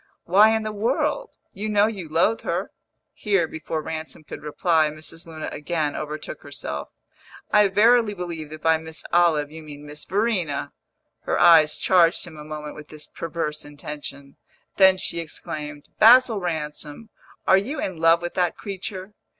[0.23, 1.29] "Why in the world?
[1.53, 2.71] You know you loathe her!"
[3.13, 5.27] Here, before Ransom could reply, Mrs.
[5.27, 6.89] Luna again overtook herself.
[7.51, 10.71] "I verily believe that by Miss Olive you mean Miss Verena!"
[11.25, 14.37] Her eyes charged him a moment with this perverse intention;
[14.77, 17.11] then she exclaimed, "Basil Ransom,
[17.45, 19.13] are you in love with that creature?"